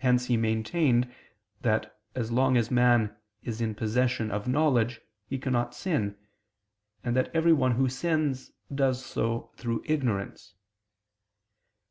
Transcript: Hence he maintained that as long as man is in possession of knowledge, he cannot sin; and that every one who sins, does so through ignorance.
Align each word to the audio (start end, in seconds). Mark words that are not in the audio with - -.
Hence 0.00 0.26
he 0.26 0.36
maintained 0.36 1.10
that 1.62 1.98
as 2.14 2.30
long 2.30 2.58
as 2.58 2.70
man 2.70 3.16
is 3.42 3.62
in 3.62 3.74
possession 3.74 4.30
of 4.30 4.46
knowledge, 4.46 5.00
he 5.24 5.38
cannot 5.38 5.74
sin; 5.74 6.18
and 7.02 7.16
that 7.16 7.34
every 7.34 7.54
one 7.54 7.76
who 7.76 7.88
sins, 7.88 8.52
does 8.74 9.02
so 9.02 9.50
through 9.56 9.82
ignorance. 9.86 10.56